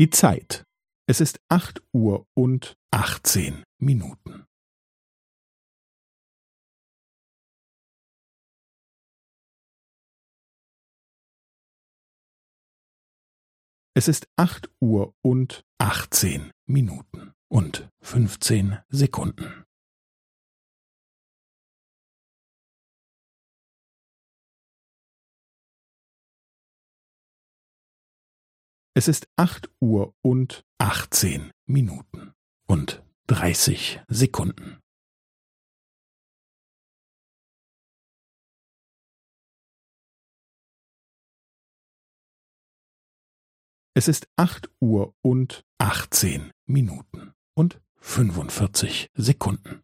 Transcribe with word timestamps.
Die 0.00 0.08
Zeit. 0.08 0.64
Es 1.06 1.20
ist 1.20 1.42
acht 1.50 1.82
Uhr 1.92 2.26
und 2.32 2.78
achtzehn 2.90 3.64
Minuten. 3.76 4.46
Es 13.92 14.08
ist 14.08 14.26
acht 14.36 14.70
Uhr 14.80 15.14
und 15.20 15.66
achtzehn 15.76 16.50
Minuten 16.64 17.34
und 17.48 17.90
fünfzehn 18.00 18.78
Sekunden. 18.88 19.66
Es 29.00 29.08
ist 29.08 29.30
acht 29.36 29.70
Uhr 29.80 30.14
und 30.20 30.62
achtzehn 30.76 31.52
Minuten 31.64 32.34
und 32.66 33.02
dreißig 33.28 33.98
Sekunden. 34.08 34.78
Es 43.94 44.06
ist 44.06 44.28
acht 44.36 44.68
Uhr 44.80 45.14
und 45.22 45.64
achtzehn 45.78 46.52
Minuten 46.66 47.32
und 47.54 47.80
fünfundvierzig 47.96 49.08
Sekunden. 49.14 49.82